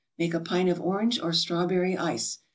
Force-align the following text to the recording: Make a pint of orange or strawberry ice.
Make 0.17 0.33
a 0.33 0.39
pint 0.39 0.67
of 0.67 0.81
orange 0.81 1.19
or 1.19 1.31
strawberry 1.31 1.95
ice. 1.95 2.39